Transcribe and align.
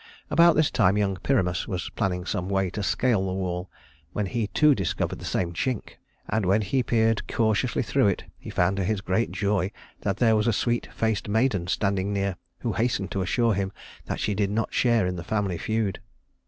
About 0.31 0.55
this 0.55 0.71
time 0.71 0.97
young 0.97 1.17
Pyramus 1.17 1.67
was 1.67 1.91
planning 1.91 2.25
some 2.25 2.49
way 2.49 2.71
to 2.71 2.81
scale 2.81 3.27
the 3.27 3.33
wall, 3.33 3.69
when 4.13 4.25
he, 4.25 4.47
too, 4.47 4.73
discovered 4.73 5.19
the 5.19 5.25
same 5.25 5.53
chink; 5.53 5.99
and 6.27 6.43
when 6.43 6.63
he 6.63 6.81
peered 6.81 7.27
cautiously 7.27 7.83
through 7.83 8.07
it, 8.07 8.23
he 8.39 8.49
found 8.49 8.77
to 8.77 8.83
his 8.83 8.99
great 8.99 9.31
joy 9.31 9.71
that 10.01 10.17
there 10.17 10.35
was 10.35 10.47
a 10.47 10.53
sweet 10.53 10.89
faced 10.91 11.29
maiden 11.29 11.67
standing 11.67 12.11
near, 12.13 12.35
who 12.61 12.73
hastened 12.73 13.11
to 13.11 13.21
assure 13.21 13.53
him 13.53 13.71
that 14.05 14.19
she 14.19 14.33
did 14.33 14.49
not 14.49 14.73
share 14.73 15.05
in 15.05 15.17
the 15.17 15.23
family 15.23 15.59
feud. 15.59 15.99